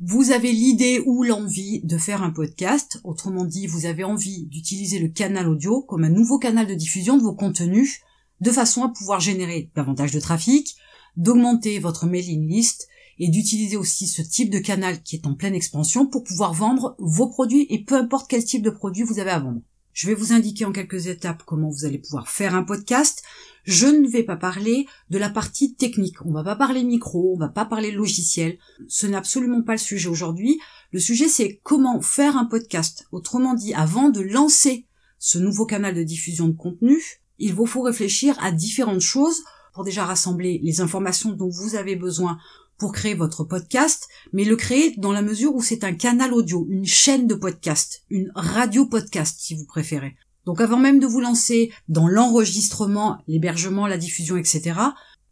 Vous 0.00 0.30
avez 0.30 0.52
l'idée 0.52 1.02
ou 1.06 1.24
l'envie 1.24 1.80
de 1.82 1.98
faire 1.98 2.22
un 2.22 2.30
podcast, 2.30 3.00
autrement 3.02 3.44
dit, 3.44 3.66
vous 3.66 3.84
avez 3.84 4.04
envie 4.04 4.46
d'utiliser 4.46 5.00
le 5.00 5.08
canal 5.08 5.48
audio 5.48 5.82
comme 5.82 6.04
un 6.04 6.08
nouveau 6.08 6.38
canal 6.38 6.68
de 6.68 6.74
diffusion 6.74 7.16
de 7.16 7.22
vos 7.22 7.34
contenus, 7.34 7.98
de 8.40 8.52
façon 8.52 8.84
à 8.84 8.90
pouvoir 8.90 9.18
générer 9.18 9.72
davantage 9.74 10.12
de 10.12 10.20
trafic, 10.20 10.76
d'augmenter 11.16 11.80
votre 11.80 12.06
mailing 12.06 12.48
list 12.48 12.86
et 13.18 13.26
d'utiliser 13.26 13.76
aussi 13.76 14.06
ce 14.06 14.22
type 14.22 14.50
de 14.50 14.60
canal 14.60 15.02
qui 15.02 15.16
est 15.16 15.26
en 15.26 15.34
pleine 15.34 15.56
expansion 15.56 16.06
pour 16.06 16.22
pouvoir 16.22 16.54
vendre 16.54 16.94
vos 17.00 17.26
produits 17.26 17.66
et 17.68 17.82
peu 17.82 17.96
importe 17.96 18.30
quel 18.30 18.44
type 18.44 18.62
de 18.62 18.70
produit 18.70 19.02
vous 19.02 19.18
avez 19.18 19.30
à 19.30 19.40
vendre. 19.40 19.62
Je 19.98 20.06
vais 20.06 20.14
vous 20.14 20.32
indiquer 20.32 20.64
en 20.64 20.70
quelques 20.70 21.08
étapes 21.08 21.42
comment 21.44 21.70
vous 21.70 21.84
allez 21.84 21.98
pouvoir 21.98 22.28
faire 22.28 22.54
un 22.54 22.62
podcast. 22.62 23.24
Je 23.64 23.88
ne 23.88 24.06
vais 24.06 24.22
pas 24.22 24.36
parler 24.36 24.86
de 25.10 25.18
la 25.18 25.28
partie 25.28 25.74
technique. 25.74 26.24
On 26.24 26.30
va 26.30 26.44
pas 26.44 26.54
parler 26.54 26.84
micro, 26.84 27.32
on 27.34 27.36
va 27.36 27.48
pas 27.48 27.64
parler 27.64 27.90
logiciel. 27.90 28.58
Ce 28.86 29.08
n'est 29.08 29.16
absolument 29.16 29.62
pas 29.62 29.72
le 29.72 29.78
sujet 29.78 30.08
aujourd'hui. 30.08 30.60
Le 30.92 31.00
sujet 31.00 31.26
c'est 31.26 31.58
comment 31.64 32.00
faire 32.00 32.36
un 32.36 32.44
podcast. 32.44 33.08
Autrement 33.10 33.54
dit, 33.54 33.74
avant 33.74 34.08
de 34.08 34.20
lancer 34.20 34.86
ce 35.18 35.38
nouveau 35.38 35.66
canal 35.66 35.96
de 35.96 36.04
diffusion 36.04 36.46
de 36.46 36.56
contenu, 36.56 37.02
il 37.40 37.52
vous 37.52 37.66
faut 37.66 37.82
réfléchir 37.82 38.36
à 38.40 38.52
différentes 38.52 39.00
choses 39.00 39.42
pour 39.74 39.82
déjà 39.82 40.04
rassembler 40.04 40.60
les 40.62 40.80
informations 40.80 41.32
dont 41.32 41.48
vous 41.48 41.74
avez 41.74 41.96
besoin 41.96 42.38
pour 42.78 42.92
créer 42.92 43.14
votre 43.14 43.44
podcast, 43.44 44.08
mais 44.32 44.44
le 44.44 44.56
créer 44.56 44.94
dans 44.96 45.12
la 45.12 45.22
mesure 45.22 45.54
où 45.54 45.62
c'est 45.62 45.84
un 45.84 45.94
canal 45.94 46.32
audio, 46.32 46.66
une 46.70 46.86
chaîne 46.86 47.26
de 47.26 47.34
podcast, 47.34 48.04
une 48.08 48.30
radio 48.34 48.86
podcast 48.86 49.38
si 49.40 49.54
vous 49.54 49.66
préférez. 49.66 50.16
Donc 50.46 50.60
avant 50.60 50.78
même 50.78 51.00
de 51.00 51.06
vous 51.06 51.20
lancer 51.20 51.72
dans 51.88 52.08
l'enregistrement, 52.08 53.18
l'hébergement, 53.26 53.86
la 53.86 53.98
diffusion, 53.98 54.36
etc., 54.36 54.80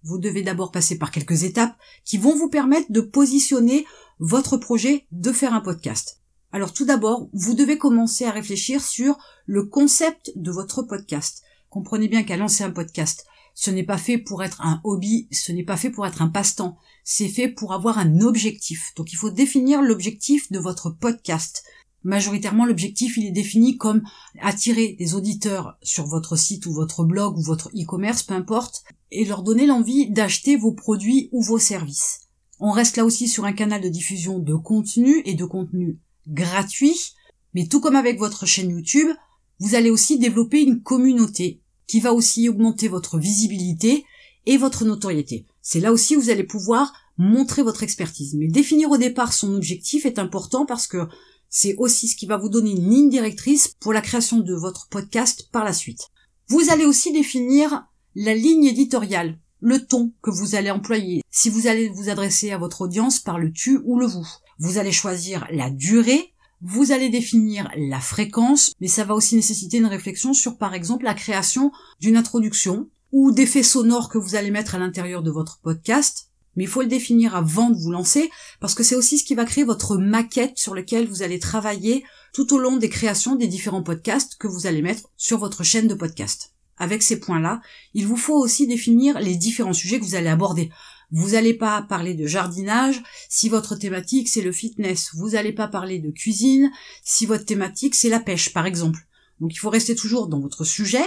vous 0.03 0.19
devez 0.19 0.43
d'abord 0.43 0.73
passer 0.73 0.99
par 0.99 1.11
quelques 1.11 1.45
étapes 1.45 1.77
qui 2.05 2.19
vont 2.19 2.37
vous 2.37 2.51
permettre 2.51 2.93
de 2.93 3.01
positionner 3.01 3.87
votre 4.19 4.57
projet 4.57 5.07
de 5.13 5.33
faire 5.33 5.55
un 5.55 5.61
podcast. 5.61 6.21
Alors 6.53 6.73
tout 6.73 6.85
d'abord, 6.85 7.29
vous 7.33 7.55
devez 7.55 7.79
commencer 7.79 8.25
à 8.25 8.31
réfléchir 8.31 8.83
sur 8.83 9.19
le 9.47 9.65
concept 9.65 10.33
de 10.37 10.51
votre 10.51 10.83
podcast. 10.83 11.43
Comprenez 11.77 12.09
bien 12.09 12.23
qu'à 12.23 12.39
lancer 12.39 12.65
un 12.65 12.71
podcast, 12.71 13.27
ce 13.53 13.71
n'est 13.71 13.85
pas 13.85 13.99
fait 13.99 14.17
pour 14.17 14.43
être 14.43 14.63
un 14.63 14.81
hobby, 14.83 15.29
ce 15.31 15.53
n'est 15.53 15.63
pas 15.63 15.77
fait 15.77 15.91
pour 15.91 16.07
être 16.07 16.23
un 16.23 16.29
passe-temps, 16.29 16.79
c'est 17.05 17.29
fait 17.29 17.49
pour 17.49 17.75
avoir 17.75 17.99
un 17.99 18.21
objectif. 18.23 18.95
Donc 18.97 19.13
il 19.13 19.17
faut 19.17 19.29
définir 19.29 19.83
l'objectif 19.83 20.51
de 20.51 20.59
votre 20.59 20.89
podcast. 20.89 21.65
Majoritairement, 22.03 22.65
l'objectif, 22.65 23.19
il 23.19 23.27
est 23.27 23.31
défini 23.31 23.77
comme 23.77 24.01
attirer 24.41 24.97
des 24.99 25.15
auditeurs 25.15 25.77
sur 25.83 26.07
votre 26.07 26.35
site 26.35 26.65
ou 26.65 26.73
votre 26.73 27.05
blog 27.05 27.37
ou 27.37 27.43
votre 27.43 27.69
e-commerce, 27.77 28.23
peu 28.23 28.33
importe, 28.33 28.83
et 29.11 29.27
leur 29.27 29.43
donner 29.43 29.67
l'envie 29.67 30.09
d'acheter 30.09 30.57
vos 30.57 30.73
produits 30.73 31.29
ou 31.31 31.43
vos 31.43 31.59
services. 31.59 32.21
On 32.59 32.71
reste 32.71 32.97
là 32.97 33.05
aussi 33.05 33.29
sur 33.29 33.45
un 33.45 33.53
canal 33.53 33.83
de 33.83 33.91
diffusion 33.91 34.39
de 34.39 34.55
contenu 34.55 35.21
et 35.27 35.35
de 35.35 35.45
contenu 35.45 35.99
gratuit, 36.27 37.13
mais 37.53 37.67
tout 37.67 37.83
comme 37.83 37.97
avec 37.97 38.19
votre 38.19 38.47
chaîne 38.47 38.71
YouTube, 38.71 39.11
vous 39.59 39.75
allez 39.75 39.91
aussi 39.91 40.19
développer 40.19 40.63
une 40.63 40.83
communauté 40.83 41.61
qui 41.87 42.01
va 42.01 42.13
aussi 42.13 42.49
augmenter 42.49 42.89
votre 42.89 43.19
visibilité 43.19 44.05
et 44.47 44.57
votre 44.57 44.85
notoriété. 44.85 45.47
C'est 45.63 45.81
là 45.81 45.93
aussi 45.93 46.17
où 46.17 46.21
vous 46.21 46.31
allez 46.31 46.45
pouvoir 46.45 46.93
montrer 47.19 47.63
votre 47.63 47.83
expertise. 47.83 48.35
Mais 48.35 48.49
définir 48.49 48.91
au 48.91 48.97
départ 48.97 49.33
son 49.33 49.55
objectif 49.55 50.07
est 50.07 50.19
important 50.19 50.67
parce 50.67 50.87
que 50.87 51.07
c'est 51.49 51.77
aussi 51.77 52.09
ce 52.09 52.17
qui 52.17 52.27
va 52.27 52.37
vous 52.37 52.49
donner 52.49 52.73
une 52.73 52.91
ligne 52.91 53.09
directrice 53.09 53.75
pour 53.81 53.93
la 53.93 54.01
création 54.01 54.39
de 54.39 54.55
votre 54.55 54.89
podcast 54.89 55.49
par 55.53 55.65
la 55.65 55.73
suite. 55.73 56.09
Vous 56.49 56.71
allez 56.71 56.85
aussi 56.85 57.13
définir 57.13 57.87
la 58.15 58.35
ligne 58.35 58.65
éditoriale, 58.65 59.39
le 59.61 59.85
ton 59.85 60.13
que 60.23 60.31
vous 60.31 60.55
allez 60.55 60.71
employer, 60.71 61.23
si 61.31 61.51
vous 61.51 61.67
allez 61.67 61.89
vous 61.89 62.09
adresser 62.09 62.51
à 62.51 62.59
votre 62.59 62.83
audience 62.83 63.21
par 63.21 63.39
le 63.39 63.53
tu 63.53 63.81
ou 63.85 63.99
le 63.99 64.07
vous. 64.07 64.27
Vous 64.59 64.79
allez 64.79 64.93
choisir 64.93 65.47
la 65.51 65.71
durée, 65.71 66.33
vous 66.63 66.93
allez 66.93 67.11
définir 67.11 67.71
la 67.77 68.01
fréquence, 68.01 68.73
mais 68.81 68.89
ça 68.89 69.05
va 69.05 69.15
aussi 69.15 69.37
nécessiter 69.37 69.79
une 69.79 69.87
réflexion 69.87 70.33
sur 70.33 70.57
par 70.57 70.75
exemple 70.75 71.05
la 71.05 71.15
création 71.15 71.71
d'une 72.01 72.17
introduction 72.17 72.89
ou 73.13 73.31
d'effets 73.31 73.63
sonores 73.63 74.09
que 74.09 74.19
vous 74.19 74.35
allez 74.35 74.51
mettre 74.51 74.75
à 74.75 74.79
l'intérieur 74.79 75.23
de 75.23 75.31
votre 75.31 75.61
podcast. 75.61 76.31
Mais 76.57 76.65
il 76.65 76.69
faut 76.69 76.81
le 76.81 76.89
définir 76.89 77.37
avant 77.37 77.71
de 77.71 77.77
vous 77.77 77.91
lancer 77.91 78.31
parce 78.61 78.75
que 78.75 78.83
c'est 78.83 78.95
aussi 78.95 79.19
ce 79.19 79.25
qui 79.25 79.35
va 79.35 79.45
créer 79.45 79.65
votre 79.65 79.99
maquette 79.99 80.59
sur 80.59 80.75
laquelle 80.75 81.07
vous 81.07 81.23
allez 81.23 81.39
travailler 81.39 82.03
tout 82.33 82.53
au 82.55 82.59
long 82.59 82.77
des 82.77 82.89
créations 82.89 83.37
des 83.37 83.47
différents 83.47 83.83
podcasts 83.83 84.37
que 84.39 84.47
vous 84.47 84.67
allez 84.67 84.83
mettre 84.83 85.11
sur 85.17 85.39
votre 85.39 85.63
chaîne 85.63 85.89
de 85.89 85.95
podcast. 85.95 86.55
Avec 86.79 87.03
ces 87.03 87.21
points-là, 87.21 87.61
il 87.95 88.07
vous 88.07 88.17
faut 88.17 88.37
aussi 88.37 88.67
définir 88.67 89.19
les 89.21 89.37
différents 89.37 89.73
sujets 89.73 89.99
que 89.99 90.05
vous 90.05 90.15
allez 90.15 90.29
aborder. 90.29 90.71
Vous 91.13 91.31
n'allez 91.31 91.55
pas 91.55 91.83
parler 91.83 92.15
de 92.15 92.27
jardinage 92.27 93.03
si 93.29 93.49
votre 93.49 93.77
thématique 93.77 94.29
c'est 94.29 94.43
le 94.43 94.53
fitness. 94.53 95.11
Vous 95.15 95.31
n'allez 95.31 95.53
pas 95.53 95.69
parler 95.69 95.99
de 95.99 96.11
cuisine 96.11 96.71
si 97.05 97.27
votre 97.27 97.45
thématique 97.45 97.95
c'est 97.95 98.09
la 98.09 98.21
pêche, 98.21 98.53
par 98.53 98.67
exemple. 98.67 99.07
Donc 99.41 99.55
il 99.55 99.59
faut 99.59 99.71
rester 99.71 99.95
toujours 99.95 100.29
dans 100.29 100.41
votre 100.41 100.65
sujet, 100.65 101.05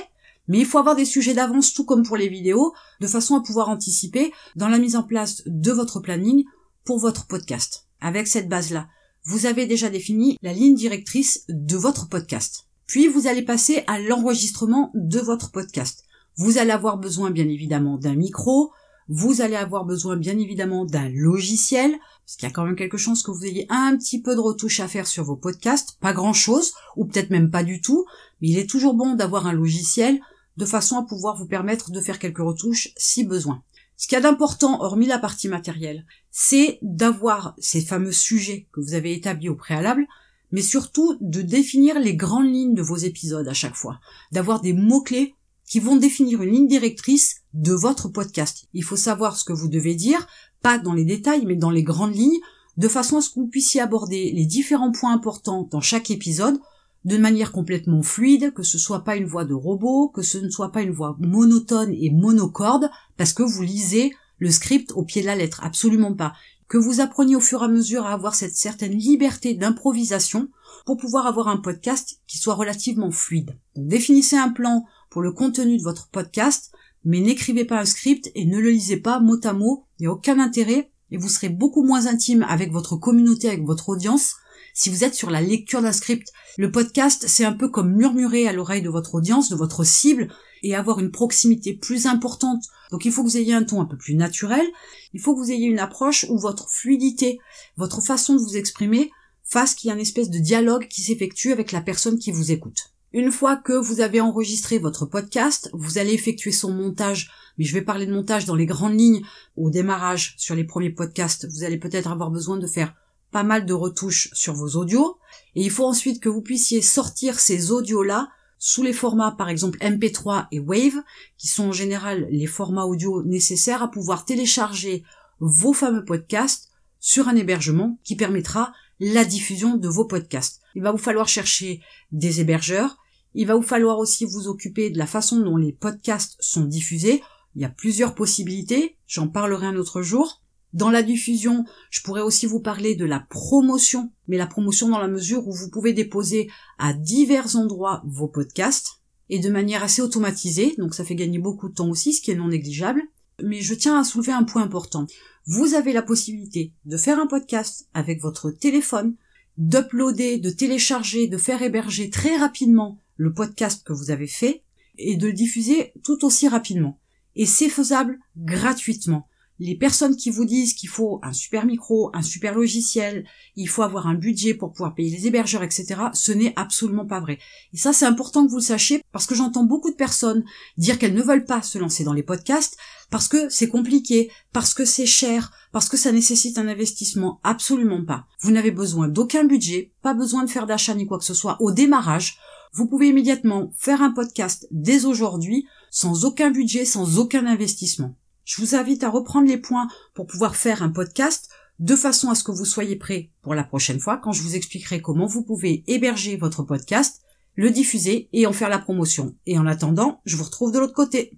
mais 0.48 0.60
il 0.60 0.66
faut 0.66 0.78
avoir 0.78 0.96
des 0.96 1.06
sujets 1.06 1.34
d'avance, 1.34 1.74
tout 1.74 1.86
comme 1.86 2.04
pour 2.04 2.18
les 2.18 2.30
vidéos, 2.30 2.74
de 3.02 3.08
façon 3.08 3.36
à 3.36 3.42
pouvoir 3.42 3.70
anticiper 3.70 4.32
dans 4.56 4.70
la 4.70 4.80
mise 4.80 4.96
en 4.96 5.04
place 5.04 5.44
de 5.46 5.72
votre 5.72 6.00
planning 6.00 6.44
pour 6.86 7.00
votre 7.00 7.28
podcast. 7.28 7.88
Avec 8.02 8.28
cette 8.28 8.50
base-là, 8.50 8.88
vous 9.26 9.46
avez 9.46 9.66
déjà 9.66 9.90
défini 9.90 10.38
la 10.42 10.54
ligne 10.54 10.76
directrice 10.76 11.44
de 11.50 11.78
votre 11.78 12.08
podcast. 12.08 12.66
Puis 12.88 13.08
vous 13.08 13.28
allez 13.28 13.44
passer 13.44 13.84
à 13.86 14.00
l'enregistrement 14.00 14.92
de 14.96 15.20
votre 15.20 15.52
podcast. 15.52 16.06
Vous 16.38 16.58
allez 16.58 16.72
avoir 16.72 16.98
besoin 16.98 17.30
bien 17.32 17.48
évidemment 17.48 17.98
d'un 17.98 18.16
micro, 18.16 18.72
vous 19.10 19.42
allez 19.42 19.56
avoir 19.56 19.86
besoin 19.86 20.16
bien 20.16 20.38
évidemment 20.38 20.86
d'un 20.86 21.10
logiciel, 21.10 21.92
parce 22.26 22.36
qu'il 22.38 22.48
y 22.48 22.52
a 22.52 22.54
quand 22.54 22.64
même 22.64 22.76
quelque 22.76 22.98
chose 22.98 23.24
que 23.24 23.32
vous 23.32 23.44
ayez 23.44 23.66
un 23.70 23.98
petit 23.98 24.22
peu 24.22 24.36
de 24.36 24.40
retouche 24.40 24.80
à 24.80 24.88
faire 24.88 25.08
sur 25.08 25.24
vos 25.24 25.36
podcasts, 25.36 25.98
pas 26.00 26.14
grand 26.14 26.34
chose, 26.34 26.74
ou 26.96 27.06
peut-être 27.06 27.32
même 27.32 27.50
pas 27.50 27.64
du 27.64 27.82
tout, 27.82 28.06
mais 28.40 28.50
il 28.50 28.60
est 28.60 28.70
toujours 28.70 28.94
bon 28.94 29.16
d'avoir 29.16 29.48
un 29.48 29.54
logiciel 29.54 30.20
de 30.58 30.66
façon 30.66 30.98
à 30.98 31.04
pouvoir 31.04 31.36
vous 31.36 31.48
permettre 31.48 31.90
de 31.90 32.02
faire 32.02 32.20
quelques 32.20 32.38
retouches 32.38 32.90
si 32.98 33.24
besoin. 33.24 33.64
Ce 33.98 34.08
qu'il 34.08 34.16
y 34.16 34.20
a 34.20 34.22
d'important, 34.22 34.82
hormis 34.82 35.08
la 35.08 35.20
partie 35.20 35.48
matérielle, 35.48 36.06
c'est 36.30 36.78
d'avoir 36.82 37.56
ces 37.58 37.82
fameux 37.82 38.12
sujets 38.12 38.68
que 38.72 38.80
vous 38.80 38.94
avez 38.94 39.14
établis 39.14 39.50
au 39.50 39.56
préalable, 39.56 40.06
mais 40.52 40.62
surtout 40.62 41.18
de 41.20 41.42
définir 41.42 42.00
les 42.00 42.16
grandes 42.16 42.54
lignes 42.54 42.76
de 42.76 42.82
vos 42.82 42.96
épisodes 42.96 43.48
à 43.48 43.54
chaque 43.54 43.76
fois, 43.76 44.00
d'avoir 44.32 44.62
des 44.62 44.74
mots-clés 44.74 45.36
qui 45.70 45.80
vont 45.80 45.96
définir 45.96 46.42
une 46.42 46.52
ligne 46.52 46.68
directrice 46.68 47.44
de 47.54 47.74
votre 47.74 48.10
podcast. 48.10 48.68
Il 48.74 48.84
faut 48.84 48.98
savoir 48.98 49.38
ce 49.38 49.46
que 49.46 49.54
vous 49.54 49.70
devez 49.70 49.94
dire, 49.94 50.28
pas 50.62 50.80
dans 50.80 50.94
les 50.94 51.06
détails, 51.06 51.46
mais 51.46 51.56
dans 51.56 51.70
les 51.70 51.84
grandes 51.84 52.16
lignes, 52.16 52.40
de 52.76 52.88
façon 52.88 53.18
à 53.18 53.22
ce 53.22 53.30
que 53.30 53.40
vous 53.40 53.48
puissiez 53.48 53.80
aborder 53.80 54.32
les 54.34 54.46
différents 54.46 54.92
points 54.92 55.14
importants 55.14 55.68
dans 55.70 55.80
chaque 55.80 56.12
épisode 56.12 56.60
de 57.06 57.18
manière 57.18 57.52
complètement 57.52 58.02
fluide, 58.02 58.54
que 58.54 58.64
ce 58.64 58.78
soit 58.78 59.04
pas 59.04 59.16
une 59.16 59.28
voix 59.28 59.46
de 59.46 59.54
robot, 59.54 60.10
que 60.10 60.22
ce 60.22 60.38
ne 60.40 60.50
soit 60.50 60.72
pas 60.72 60.82
une 60.82 60.92
voix 60.92 61.16
monotone 61.20 61.94
et 61.94 62.10
monocorde, 62.10 62.90
parce 63.16 63.34
que 63.34 63.44
vous 63.44 63.62
lisez 63.62 64.12
le 64.40 64.50
script 64.50 64.92
au 64.94 65.04
pied 65.04 65.22
de 65.22 65.28
la 65.28 65.36
lettre, 65.36 65.62
absolument 65.64 66.14
pas. 66.14 66.34
Que 66.70 66.78
vous 66.78 67.02
appreniez 67.02 67.36
au 67.36 67.40
fur 67.42 67.62
et 67.62 67.66
à 67.66 67.68
mesure 67.68 68.06
à 68.06 68.14
avoir 68.14 68.36
cette 68.36 68.56
certaine 68.56 68.96
liberté 68.96 69.56
d'improvisation 69.56 70.50
pour 70.86 70.98
pouvoir 70.98 71.26
avoir 71.26 71.48
un 71.48 71.58
podcast 71.58 72.22
qui 72.28 72.38
soit 72.38 72.54
relativement 72.54 73.10
fluide. 73.10 73.58
Définissez 73.76 74.38
un 74.38 74.50
plan 74.50 74.86
pour 75.10 75.24
le 75.24 75.32
contenu 75.32 75.78
de 75.78 75.84
votre 75.84 76.10
podcast, 76.10 76.72
mais 77.04 77.22
n'écrivez 77.22 77.66
pas 77.66 77.80
un 77.80 77.86
script 77.86 78.32
et 78.36 78.46
ne 78.46 78.60
le 78.60 78.70
lisez 78.70 78.98
pas 78.98 79.20
mot 79.20 79.40
à 79.44 79.54
mot, 79.54 79.86
il 79.98 80.04
n'y 80.04 80.08
a 80.08 80.12
aucun 80.12 80.40
intérêt 80.40 80.92
et 81.10 81.18
vous 81.18 81.30
serez 81.30 81.50
beaucoup 81.50 81.84
moins 81.84 82.06
intime 82.06 82.46
avec 82.48 82.72
votre 82.72 82.96
communauté, 82.96 83.48
avec 83.48 83.66
votre 83.66 83.90
audience, 83.90 84.36
si 84.76 84.92
vous 84.92 85.04
êtes 85.04 85.16
sur 85.16 85.32
la 85.32 85.42
lecture 85.42 85.82
d'un 85.82 85.92
script. 85.92 86.32
Le 86.60 86.72
podcast, 86.72 87.26
c'est 87.28 87.46
un 87.46 87.54
peu 87.54 87.70
comme 87.70 87.96
murmurer 87.96 88.48
à 88.48 88.54
l'oreille 88.54 88.84
de 88.84 88.90
votre 88.90 89.16
audience, 89.16 89.50
de 89.50 89.56
votre 89.56 89.84
cible, 89.84 90.30
et 90.64 90.76
avoir 90.76 91.00
une 91.00 91.12
proximité 91.12 91.74
plus 91.74 92.06
importante. 92.06 92.64
Donc 92.92 93.06
il 93.06 93.12
faut 93.12 93.24
que 93.24 93.30
vous 93.30 93.38
ayez 93.38 93.54
un 93.54 93.64
ton 93.64 93.82
un 93.82 93.86
peu 93.86 93.98
plus 93.98 94.16
naturel, 94.16 94.66
il 95.14 95.20
faut 95.20 95.36
que 95.36 95.40
vous 95.40 95.52
ayez 95.52 95.68
une 95.68 95.80
approche 95.80 96.26
où 96.30 96.38
votre 96.38 96.70
fluidité, 96.70 97.40
votre 97.78 98.02
façon 98.02 98.36
de 98.36 98.40
vous 98.40 98.58
exprimer 98.58 99.12
fasse 99.44 99.74
qu'il 99.74 99.88
y 99.88 99.92
ait 99.92 99.96
une 99.96 100.02
espèce 100.02 100.30
de 100.30 100.40
dialogue 100.40 100.88
qui 100.88 101.02
s'effectue 101.02 101.52
avec 101.52 101.72
la 101.72 101.82
personne 101.82 102.20
qui 102.20 102.32
vous 102.32 102.52
écoute. 102.52 102.94
Une 103.12 103.32
fois 103.32 103.56
que 103.56 103.74
vous 103.74 104.02
avez 104.02 104.22
enregistré 104.22 104.78
votre 104.78 105.08
podcast, 105.08 105.72
vous 105.74 105.98
allez 105.98 106.14
effectuer 106.14 106.52
son 106.52 106.72
montage, 106.72 107.32
mais 107.58 107.66
je 107.66 107.74
vais 107.74 107.82
parler 107.82 108.06
de 108.06 108.14
montage 108.14 108.46
dans 108.46 108.54
les 108.54 108.68
grandes 108.68 109.00
lignes. 109.00 109.24
Au 109.58 109.72
démarrage, 109.72 110.36
sur 110.38 110.54
les 110.54 110.64
premiers 110.64 110.92
podcasts, 110.92 111.48
vous 111.50 111.64
allez 111.64 111.80
peut-être 111.80 112.12
avoir 112.12 112.30
besoin 112.30 112.58
de 112.58 112.68
faire 112.68 112.94
pas 113.32 113.42
mal 113.44 113.66
de 113.66 113.74
retouches 113.74 114.30
sur 114.34 114.54
vos 114.54 114.76
audios, 114.76 115.18
et 115.56 115.64
il 115.64 115.72
faut 115.72 115.86
ensuite 115.86 116.22
que 116.22 116.30
vous 116.30 116.42
puissiez 116.42 116.82
sortir 116.82 117.40
ces 117.40 117.72
audios-là 117.72 118.30
sous 118.60 118.84
les 118.84 118.94
formats 118.94 119.32
par 119.32 119.50
exemple 119.50 119.80
MP3 119.80 120.48
et 120.52 120.60
Wave, 120.60 121.02
qui 121.38 121.48
sont 121.48 121.70
en 121.70 121.72
général 121.72 122.28
les 122.30 122.46
formats 122.46 122.86
audio 122.86 123.24
nécessaires 123.24 123.82
à 123.82 123.90
pouvoir 123.90 124.26
télécharger 124.26 125.04
vos 125.40 125.74
fameux 125.74 126.06
podcasts 126.06 126.70
sur 127.00 127.30
un 127.30 127.36
hébergement 127.36 127.98
qui 128.04 128.16
permettra 128.16 128.74
la 129.00 129.24
diffusion 129.24 129.78
de 129.78 129.88
vos 129.88 130.06
podcasts. 130.06 130.62
Il 130.76 130.84
va 130.84 130.92
vous 130.92 130.98
falloir 130.98 131.28
chercher 131.28 131.82
des 132.12 132.42
hébergeurs, 132.42 132.98
il 133.34 133.48
va 133.48 133.56
vous 133.56 133.62
falloir 133.62 133.98
aussi 133.98 134.26
vous 134.26 134.48
occuper 134.48 134.90
de 134.90 134.98
la 134.98 135.08
façon 135.08 135.40
dont 135.40 135.56
les 135.56 135.72
podcasts 135.72 136.36
sont 136.40 136.66
diffusés. 136.66 137.24
Il 137.56 137.62
y 137.62 137.66
a 137.66 137.70
plusieurs 137.70 138.14
possibilités, 138.14 138.98
j'en 139.08 139.28
parlerai 139.28 139.68
un 139.68 139.78
autre 139.78 140.02
jour. 140.02 140.42
Dans 140.74 140.92
la 140.92 141.02
diffusion, 141.02 141.66
je 141.90 142.02
pourrais 142.02 142.22
aussi 142.22 142.46
vous 142.46 142.60
parler 142.60 142.96
de 142.96 143.06
la 143.06 143.20
promotion, 143.20 144.12
mais 144.28 144.38
la 144.38 144.46
promotion 144.46 144.90
dans 144.90 145.00
la 145.00 145.08
mesure 145.08 145.48
où 145.48 145.52
vous 145.52 145.70
pouvez 145.70 145.94
déposer 145.94 146.50
à 146.78 146.94
divers 146.94 147.56
endroits 147.56 148.04
vos 148.06 148.28
podcasts 148.28 149.00
et 149.30 149.40
de 149.40 149.50
manière 149.50 149.84
assez 149.84 150.02
automatisée, 150.02 150.76
donc 150.78 150.94
ça 150.94 151.04
fait 151.04 151.16
gagner 151.16 151.40
beaucoup 151.40 151.70
de 151.70 151.74
temps 151.74 151.90
aussi, 151.90 152.14
ce 152.14 152.22
qui 152.22 152.32
est 152.32 152.36
non 152.36 152.48
négligeable. 152.50 153.02
Mais 153.42 153.62
je 153.62 153.74
tiens 153.74 154.00
à 154.00 154.04
soulever 154.04 154.32
un 154.32 154.44
point 154.44 154.64
important. 154.64 155.08
Vous 155.46 155.74
avez 155.74 155.94
la 155.94 156.02
possibilité 156.02 156.74
de 156.86 156.98
faire 156.98 157.20
un 157.20 157.28
podcast 157.28 157.88
avec 157.94 158.22
votre 158.22 158.52
téléphone, 158.52 159.16
d'uploader, 159.58 160.38
de 160.38 160.50
télécharger, 160.50 161.28
de 161.28 161.38
faire 161.38 161.62
héberger 161.62 162.10
très 162.10 162.38
rapidement 162.38 163.00
le 163.16 163.34
podcast 163.34 163.84
que 163.84 163.94
vous 163.94 164.12
avez 164.12 164.28
fait 164.28 164.64
et 164.98 165.16
de 165.16 165.28
le 165.28 165.34
diffuser 165.34 165.94
tout 166.04 166.26
aussi 166.26 166.48
rapidement. 166.48 167.00
Et 167.36 167.46
c'est 167.46 167.70
faisable 167.70 168.20
gratuitement 168.36 169.29
les 169.60 169.76
personnes 169.76 170.16
qui 170.16 170.30
vous 170.30 170.46
disent 170.46 170.74
qu'il 170.74 170.90
faut 170.90 171.20
un 171.22 171.34
super 171.34 171.66
micro, 171.66 172.10
un 172.14 172.22
super 172.22 172.56
logiciel, 172.56 173.26
il 173.56 173.68
faut 173.68 173.84
avoir 173.84 174.08
un 174.08 174.16
budget 174.16 174.54
pour 174.54 174.72
pouvoir 174.72 174.96
payer 174.96 175.16
les 175.16 175.28
hébergeurs, 175.28 175.64
etc., 175.64 176.02
ce 176.14 176.32
n'est 176.32 176.54
absolument 176.56 177.06
pas 177.06 177.20
vrai. 177.20 177.40
Et 177.74 177.78
ça, 177.78 177.92
c'est 177.92 178.06
important 178.06 178.46
que 178.46 178.52
vous 178.52 178.58
le 178.58 178.64
sachiez 178.64 179.04
parce 179.12 179.26
que 179.26 179.36
j'entends 179.36 179.66
beaucoup 179.66 179.92
de 179.92 179.96
personnes 179.96 180.46
dire 180.78 180.98
qu'elles 180.98 181.14
ne 181.14 181.22
veulent 181.22 181.46
pas 181.46 181.62
se 181.62 181.78
lancer 181.78 182.04
dans 182.04 182.14
les 182.14 182.24
podcasts 182.24 182.78
parce 183.10 183.28
que 183.28 183.50
c'est 183.50 183.68
compliqué, 183.68 184.32
parce 184.54 184.74
que 184.74 184.86
c'est 184.86 185.06
cher, 185.06 185.52
parce 185.72 185.90
que 185.90 185.98
ça 185.98 186.12
nécessite 186.12 186.58
un 186.58 186.68
investissement. 186.68 187.40
Absolument 187.44 188.06
pas. 188.06 188.26
Vous 188.42 188.52
n'avez 188.52 188.72
besoin 188.72 189.08
d'aucun 189.08 189.44
budget, 189.44 189.92
pas 190.02 190.14
besoin 190.14 190.44
de 190.44 190.50
faire 190.50 190.68
d'achat 190.68 190.96
ni 190.96 191.06
quoi 191.06 191.20
que 191.20 191.26
ce 191.26 191.34
soit 191.34 191.58
au 191.62 191.72
démarrage. 191.72 192.38
Vous 192.72 192.88
pouvez 192.88 193.10
immédiatement 193.10 193.72
faire 193.76 194.02
un 194.02 194.12
podcast 194.12 194.68
dès 194.72 195.06
aujourd'hui 195.06 195.66
sans 195.92 196.24
aucun 196.24 196.52
budget, 196.52 196.86
sans 196.86 197.18
aucun 197.18 197.46
investissement. 197.46 198.16
Je 198.50 198.64
vous 198.64 198.74
invite 198.74 199.04
à 199.04 199.12
reprendre 199.12 199.48
les 199.48 199.60
points 199.60 199.88
pour 200.16 200.26
pouvoir 200.26 200.56
faire 200.56 200.82
un 200.82 200.90
podcast 200.90 201.50
de 201.78 201.96
façon 201.96 202.32
à 202.32 202.36
ce 202.36 202.44
que 202.44 202.52
vous 202.52 202.66
soyez 202.66 202.96
prêt 202.96 203.30
pour 203.44 203.54
la 203.54 203.64
prochaine 203.64 204.00
fois 204.00 204.18
quand 204.18 204.32
je 204.32 204.42
vous 204.42 204.56
expliquerai 204.56 205.04
comment 205.04 205.28
vous 205.28 205.44
pouvez 205.44 205.84
héberger 205.86 206.36
votre 206.36 206.64
podcast, 206.64 207.22
le 207.54 207.70
diffuser 207.70 208.28
et 208.34 208.48
en 208.48 208.52
faire 208.52 208.70
la 208.70 208.80
promotion. 208.80 209.36
Et 209.46 209.60
en 209.60 209.68
attendant, 209.68 210.20
je 210.26 210.36
vous 210.36 210.46
retrouve 210.46 210.72
de 210.72 210.80
l'autre 210.80 210.96
côté. 210.96 211.38